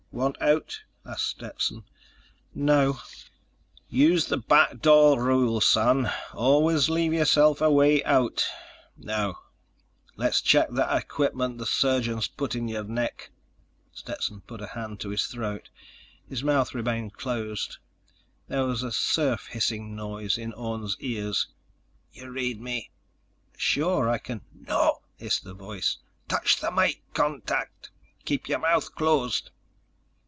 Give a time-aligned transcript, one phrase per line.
[0.13, 1.85] "Want out?" asked Stetson.
[2.53, 2.99] "No."
[3.87, 6.11] "Use the back door rule, son.
[6.33, 8.45] Always leave yourself a way out.
[8.97, 9.39] Now...
[10.17, 13.31] let's check that equipment the surgeons put in your neck."
[13.93, 15.69] Stetson put a hand to his throat.
[16.27, 17.77] His mouth remained closed,
[18.49, 21.47] but there was a surf hissing voice in Orne's ears:
[22.11, 22.91] "You read me?"
[23.55, 24.09] "Sure.
[24.09, 25.99] I can—" "No!" hissed the voice.
[26.27, 27.91] "Touch the mike contact.
[28.25, 29.51] Keep your mouth closed.